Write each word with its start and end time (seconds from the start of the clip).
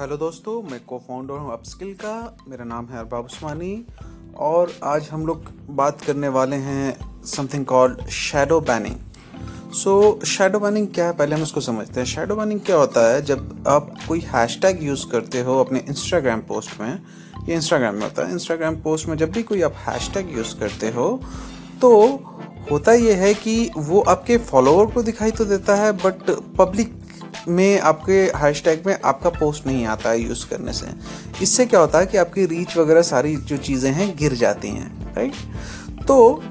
Hello 0.00 0.16
दोस्तों, 0.16 0.62
मैं 0.62 0.78
को 0.86 0.98
फाउंडर 0.98 1.34
हूँ 1.34 1.52
अपस्किल 1.52 1.92
का। 1.94 2.36
मेरा 2.48 2.64
नाम 2.64 2.86
है 2.86 2.98
अरबाब 2.98 3.24
उस्मानी 3.24 3.86
और 4.38 4.72
आज 4.84 5.08
हम 5.12 5.26
लोग 5.26 5.46
बात 5.76 6.00
करने 6.00 6.28
वाले 6.28 6.56
हैं 6.56 7.24
something 7.26 7.64
called 7.66 8.06
shadow 8.08 8.60
banning 8.60 9.72
so 9.72 10.20
shadow 10.26 10.58
banning 10.60 10.86
क्या 10.88 11.06
है? 11.06 11.12
पहले 11.12 11.34
हम 11.36 11.42
इसको 11.42 11.60
समझते 11.60 12.00
हैं। 12.00 12.06
शेडो 12.06 12.36
बैनिंग 12.36 12.60
क्या 12.60 12.76
होता 12.76 13.06
है? 13.08 13.22
जब 13.22 13.64
आप 13.68 13.92
कोई 14.08 14.20
हैशटैग 14.26 14.82
यूज़ 14.82 15.06
करते 15.12 15.40
हो 15.40 15.58
अपने 15.60 15.84
इंस्टाग्राम 15.88 16.40
पोस्ट 16.40 16.80
में, 16.80 17.02
ये 17.48 17.54
इंस्टाग्राम 17.54 17.94
में 17.94 18.02
होता 18.02 18.26
है। 18.26 18.32
इंस्टाग्राम 18.32 18.76
पोस्ट 18.76 19.08
में 19.08 19.16
जब 19.16 19.30
भी 19.30 19.42
कोई 19.42 19.62
आप 19.62 19.74
हैशटैग 19.88 20.36
यूज़ 20.36 20.58
करते 20.60 20.90
हो 20.90 21.10
तो 21.80 21.90
होता 22.70 22.92
यह 22.92 23.16
है 23.16 23.34
कि 23.34 23.70
वो 23.76 24.00
आपके 24.08 24.38
फॉलोअर 24.46 24.86
को 24.92 25.02
दिखाई 25.02 25.30
तो 25.30 25.44
देता 25.44 25.74
है 25.74 25.92
बट 25.92 26.30
पब्लिक 26.58 26.94
में 27.48 27.80
आपके 27.80 28.20
हैशटैग 28.36 28.82
में 28.86 28.96
आपका 29.04 29.30
पोस्ट 29.30 29.66
नहीं 29.66 29.84
आता 29.86 30.10
है 30.10 30.20
यूज़ 30.20 30.46
करने 30.48 30.72
से। 30.72 30.86
इससे 31.42 31.66
क्या 31.66 31.80
होता 31.80 31.98
है 31.98 32.06
कि 32.06 32.16
आपकी 32.16 32.46
रीच 32.46 32.76
वगैरह 32.76 33.02
सारी 33.04 33.36
जो 33.38 33.56
चीज़ें 33.58 33.90
हैं 33.92 34.14
गिर 34.16 34.34
जाती 34.34 34.68
हैं 34.68 35.14
राइट 35.16 36.04
तो 36.06 36.42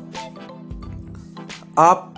आप 1.80 2.14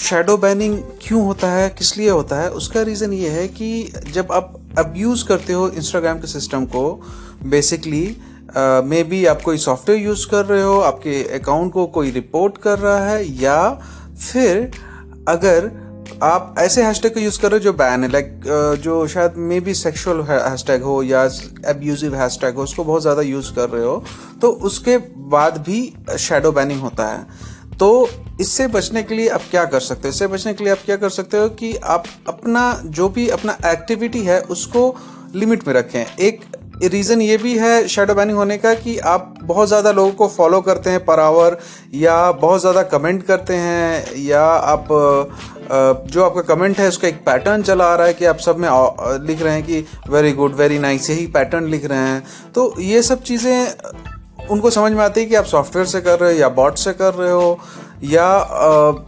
शेडो 0.00 0.36
बैनिंग 0.36 0.78
क्यों 1.02 1.24
होता 1.24 1.50
है, 1.50 1.68
किस 1.70 1.96
लिए 1.96 2.10
होता 2.10 2.40
है? 2.40 2.50
उसका 2.50 2.82
रीज़न 2.82 3.12
ये 3.12 3.28
है 3.30 3.46
कि 3.48 3.92
जब 4.12 4.32
आप 4.32 4.56
अब्यूज़ 4.78 5.24
करते 5.24 5.52
हो 5.52 5.68
इंस्टाग्राम 5.68 6.18
के 6.20 6.26
सिस्टम 6.26 6.64
को 6.66 6.82
बेसिकली 7.44 8.16
मे 8.84 9.02
बी 9.04 9.24
आप 9.26 9.42
कोई 9.42 9.58
सॉफ्टवेयर 9.58 10.00
यूज़ 10.00 10.26
कर 10.30 10.44
रहे 10.46 10.62
हो, 10.62 10.78
आपके 10.80 11.22
अकाउंट 11.34 11.72
को 11.72 11.86
कोई 11.88 12.10
रिपोर्ट 12.10 12.58
कर 12.58 12.78
रहा 12.78 13.06
है, 13.06 13.24
या 13.42 13.70
फिर 14.22 14.70
अगर 15.28 15.70
आप 16.22 16.54
ऐसे 16.58 16.82
हैशटैग 16.82 17.14
का 17.14 17.20
यूज़ 17.20 17.40
कर 17.40 17.58
जो 17.58 17.72
बैन 17.72 18.04
है 18.04 18.10
लाइक 18.10 18.40
जो 18.82 19.06
शायद 19.08 19.34
मे 19.38 19.60
बी 19.60 19.74
सेक्शुअल 19.74 20.20
हैशटैग 20.22 20.82
हो 20.82 21.02
या 21.02 21.24
एब्यूजिव 21.66 22.14
हैशटैग 22.14 22.54
हो, 22.54 22.62
उसको 22.62 22.84
बहुत 22.84 23.02
ज़्यादा 23.02 23.22
यूज़ 23.22 23.52
कर 23.54 23.68
रहे 23.68 23.84
हो 23.84 24.02
तो 24.40 24.50
उसके 24.50 24.96
बाद 25.30 25.58
भी 25.66 25.80
शेडो 26.18 26.52
बैनिंग 26.52 26.80
होता 26.80 27.06
है। 27.06 27.48
तो 27.78 28.08
इससे 28.40 28.66
बचने 28.68 29.02
के 29.02 29.14
लिए 29.14 29.28
आप 29.28 29.42
क्या 29.50 29.64
कर 29.64 29.80
सकते 29.80 30.08
हो? 30.08 30.08
इससे 30.08 30.26
बचने 30.26 30.52
के 30.54 30.64
लिए 30.64 30.72
आप 30.72 30.82
क्या 30.84 30.96
कर 30.96 31.10
सकते 31.10 31.38
हो 31.38 31.48
कि 31.50 31.74
आप 31.76 32.04
अपना 32.28 32.80
जो 32.86 33.08
भी 33.08 33.28
अपना 33.30 33.56
एक्टिविटी 33.66 34.22
है, 34.22 34.40
उसको 34.40 34.96
लिमिट 35.34 35.66
में 35.68 35.74
रखें। 35.74 36.04
एक 36.18 36.40
रीज़न 36.82 37.20
ये 37.22 37.36
भी 37.36 37.56
है 37.58 37.86
शेडो 37.88 38.14
बैनिंग 38.14 38.36
होने 38.38 38.56
का 38.58 38.72
कि 38.74 38.96
आप 38.98 39.34
बहुत 39.42 39.68
ज़्यादा 39.68 39.90
लोगों 39.92 40.12
को 40.12 40.28
फॉलो 40.28 40.60
करते 40.60 40.90
हैं 40.90 41.04
पर 41.04 41.20
आवर 41.20 41.56
या 41.94 42.30
बहुत 42.32 42.60
ज़्यादा 42.60 42.82
कमेंट 42.88 43.22
करते 43.22 43.54
हैं, 43.56 44.14
या 44.18 44.42
आप 44.42 44.88
जो 46.06 46.24
आपका 46.24 46.40
कमेंट 46.44 46.78
है, 46.78 46.88
उसका 46.88 47.08
एक 47.08 47.24
पैटर्न 47.26 47.62
चला 47.62 47.84
आ 47.84 47.94
रहा 47.94 48.06
है 48.06 48.14
कि 48.14 48.24
आप 48.24 48.38
सब 48.38 48.58
में 48.58 48.68
लिख 49.26 49.42
रहे 49.42 49.54
हैं 49.54 49.62
कि 49.62 49.84
वेरी 50.10 50.32
गुड 50.32 50.54
वेरी 50.54 50.78
नाइस 50.78 51.10
यही 51.10 51.26
पैटर्न 51.28 51.68
लिख 51.70 51.84
रहे 51.84 51.98
हैं। 51.98 52.22
तो 52.54 52.74
ये 52.80 53.02
सब 53.02 53.22
चीज़ें, 53.22 53.66
उनको 54.50 54.70
समझ 54.70 54.92
में 54.92 55.04
आती 55.04 55.20
है 55.20 55.26
कि 55.26 55.34
आप 55.34 55.44
सॉफ्टवेयर 55.46 55.86
से 55.86 56.00
कर 56.00 56.18
रहे 56.18 56.32
हो 56.32 56.38
या 56.38 56.48
बॉट 56.50 56.78
से 56.78 56.92
कर 56.92 57.14
रहे 57.14 57.30
हो। 57.32 57.58
या 58.02 58.26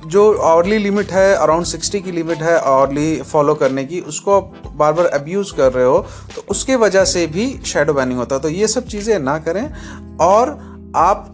जो 0.06 0.32
आवरली 0.38 0.78
लिमिट 0.78 1.12
है 1.12 1.34
अराउंड 1.34 1.66
सिक्सटी 1.66 2.00
की 2.00 2.12
लिमिट 2.12 2.42
है 2.42 2.58
आवरली 2.58 3.20
फॉलो 3.22 3.54
करने 3.54 3.84
की, 3.84 4.00
उसको 4.02 4.32
आप 4.32 4.72
बार 4.76 4.92
बार 4.92 5.06
अब्यूज़ 5.08 5.54
कर 5.56 5.72
रहे 5.72 5.84
हो 5.84 5.98
तो 6.34 6.44
उसके 6.50 6.76
वजह 6.78 7.04
से 7.06 7.26
भी 7.28 7.46
शेडो 7.66 7.92
बैनिंग 7.94 8.18
होता 8.18 8.36
है। 8.36 8.42
तो 8.42 8.48
ये 8.50 8.66
सब 8.68 8.86
चीज़ें 8.86 9.18
ना 9.20 9.38
करें 9.40 9.64
और 10.20 10.58
आप 10.96 11.28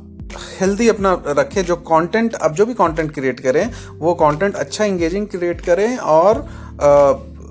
हेल्दी 0.60 0.88
अपना 0.88 1.12
रखें, 1.28 1.64
जो 1.64 1.76
कंटेंट 1.76 2.34
अब 2.34 2.54
जो 2.54 2.66
भी 2.66 2.74
कंटेंट 2.74 3.12
क्रिएट 3.14 3.40
करें, 3.40 3.70
वो 3.98 4.14
कंटेंट 4.16 4.54
अच्छा 4.56 4.84
इंगेजिंग 4.84 5.26
क्रिएट 5.28 5.60
करें 5.60 5.96
और 5.98 6.46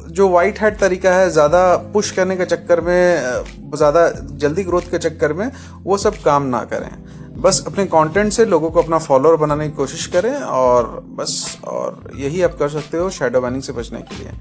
जो 0.09 0.27
वाइट 0.29 0.59
हैट 0.59 0.77
तरीका 0.79 1.13
है, 1.13 1.29
ज़्यादा 1.31 1.75
पुश 1.93 2.11
करने 2.11 2.35
के 2.37 2.45
चक्कर 2.45 2.81
में 2.81 3.75
ज़्यादा 3.75 4.07
जल्दी 4.37 4.63
ग्रोथ 4.63 4.89
के 4.91 4.97
चक्कर 4.99 5.33
में, 5.33 5.51
वो 5.83 5.97
सब 5.97 6.21
काम 6.23 6.43
ना 6.45 6.63
करें। 6.65 6.89
बस 7.37 7.63
अपने 7.67 7.85
कंटेंट 7.85 8.31
से 8.33 8.45
लोगों 8.45 8.69
को 8.71 8.81
अपना 8.81 8.97
फॉलोअर 8.99 9.35
बनाने 9.37 9.67
की 9.67 9.75
कोशिश 9.75 10.05
करें 10.07 10.33
और 10.33 10.85
बस, 11.17 11.59
और 11.63 12.11
यही 12.15 12.41
आप 12.41 12.55
कर 12.59 12.69
सकते 12.69 12.97
हो 12.97 13.09
शेडो 13.09 13.41
बैनिंग 13.41 13.61
से 13.63 13.73
बचने 13.73 13.99
के 14.01 14.15
लिए। 14.15 14.31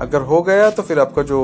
अगर 0.00 0.20
हो 0.22 0.40
गया 0.42 0.68
तो 0.70 0.82
फिर 0.82 0.98
आपका 1.00 1.22
जो 1.24 1.40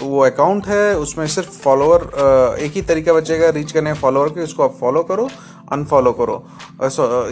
वो 0.00 0.20
अकाउंट 0.20 0.66
है, 0.66 0.96
उसमें 0.96 1.26
सिर्फ़ 1.28 1.50
फॉलोअर 1.52 2.58
एक 2.60 2.72
ही 2.72 2.82
तरीका 2.82 3.12
बचेगा 3.12 3.48
रीच 3.50 3.72
करने 3.72 3.92
फॉलोअर 3.94 4.28
के, 4.28 4.40
उसको 4.42 4.62
आप 4.62 4.76
फॉलो 4.80 5.02
करो 5.02 5.28
अनफॉलो 5.72 6.12
करो। 6.12 6.44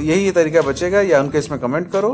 यही 0.00 0.30
तरीका 0.32 0.62
बचेगा, 0.62 1.00
या 1.02 1.20
उनके 1.20 1.38
इसमें 1.38 1.58
कमेंट 1.60 1.90
करो 1.92 2.12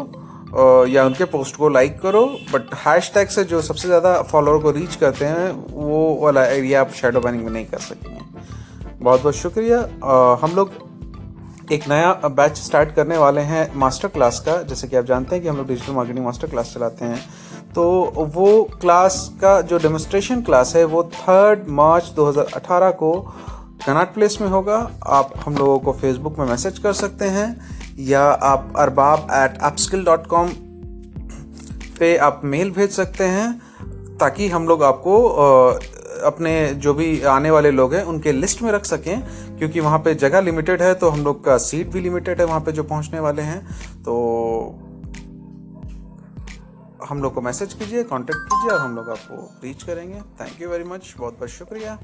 या 0.88 1.04
उनके 1.04 1.24
पोस्ट 1.26 1.56
को 1.56 1.68
लाइक 1.68 2.00
करो 2.00 2.24
बट 2.52 2.74
हैश 2.76 3.10
टैग 3.14 3.28
से 3.28 3.44
जो 3.44 3.60
सबसे 3.62 3.88
ज़्यादा 3.88 4.20
फॉलोअर 4.24 4.62
को 4.62 4.70
रीच 4.72 4.96
करते 4.96 5.24
हैं, 5.24 5.50
वो 5.70 6.18
वाला 6.22 6.44
एरिया 6.46 6.80
आप 6.80 6.90
शेडो 6.92 7.20
बैनिंग 7.20 7.44
में 7.44 7.52
नहीं 7.52 7.64
कर 7.66 7.78
सकेंगे। 7.80 8.24
बहुत 8.96 9.22
बहुत 9.22 9.34
शुक्रिया 9.36 9.78
हम 10.42 10.54
लोग 10.56 10.70
एक 11.72 11.86
नया 11.88 12.12
बैच 12.28 12.56
स्टार्ट 12.56 12.94
करने 12.94 13.16
वाले 13.18 13.40
हैं 13.40 13.74
मास्टर 13.74 14.08
क्लास 14.08 14.38
का। 14.40 14.56
जैसे 14.62 14.88
कि 14.88 14.96
आप 14.96 15.04
जानते 15.04 15.34
हैं 15.34 15.42
कि 15.42 15.48
हम 15.48 15.56
लोग 15.56 15.66
डिजिटल 15.66 15.92
मार्केटिंग 15.92 16.24
मास्टर 16.24 16.48
क्लास 16.48 16.72
चलाते 16.74 17.04
हैं। 17.04 17.18
तो 17.74 17.84
वो 18.34 18.62
क्लास 18.80 19.18
का 19.40 19.60
जो 19.60 19.78
डेमोस्ट्रेशन 19.78 20.42
क्लास 20.42 20.74
है, 20.76 20.84
वो 20.84 21.02
थर्ड 21.04 21.68
मार्च 21.68 22.12
2018 22.16 22.90
को 22.90 23.12
कनाट 23.86 24.14
प्लेस 24.14 24.38
में 24.40 24.48
होगा। 24.48 24.76
आप 25.06 25.32
हम 25.46 25.56
लोगों 25.56 25.78
को 25.78 25.92
फेसबुक 25.92 26.38
में 26.38 26.46
मैसेज 26.46 26.78
कर 26.78 26.92
सकते 26.92 27.24
हैं, 27.24 27.48
या 27.98 28.22
आप 28.22 28.72
Arbab 28.76 29.26
at 29.32 29.58
upskill 29.62 30.04
dot 30.04 30.26
com 30.26 30.48
पे 31.98 32.16
आप 32.16 32.40
मेल 32.44 32.70
भेज 32.70 32.90
सकते 32.90 33.24
हैं, 33.24 33.52
ताकि 34.20 34.48
हम 34.48 34.68
लोग 34.68 34.82
आपको 34.82 35.18
अपने 36.24 36.52
जो 36.74 36.94
भी 36.94 37.20
आने 37.22 37.50
वाले 37.50 37.70
लोग 37.70 37.94
हैं, 37.94 38.02
उनके 38.04 38.32
लिस्ट 38.32 38.62
में 38.62 38.70
रख 38.72 38.84
सकें, 38.84 39.20
क्योंकि 39.58 39.80
वहाँ 39.80 39.98
पे 39.98 40.14
जगह 40.14 40.40
लिमिटेड 40.40 40.82
है 40.82 40.94
तो 40.94 41.08
हम 41.08 41.24
लोग 41.24 41.44
का 41.44 41.56
सीट 41.58 41.88
भी 41.88 42.00
लिमिटेड 42.00 42.40
है 42.40 42.46
वहाँ 42.46 42.60
पे 42.60 42.72
जो 42.72 42.82
पहुँचने 42.84 43.20
वाले 43.20 43.42
हैं। 43.42 43.60
तो 44.02 44.14
हम 47.08 47.22
लोग 47.22 47.34
को 47.34 47.40
मैसेज 47.40 47.72
कीजिए 47.72 48.02
कांटेक्ट 48.02 48.40
कीजिए 48.42 48.70
और 48.70 48.80
हम 48.80 48.96
लोग 48.96 49.10
आपको 49.10 49.34
रीच 49.64 49.82
करेंगे। 49.82 50.20
थैंक 50.40 50.62
यू 50.62 50.68
वेरी 50.68 50.84
मच 50.84 51.14
बहुत 51.18 51.34
बहुत 51.34 51.48
शुक्रिया। 51.48 51.98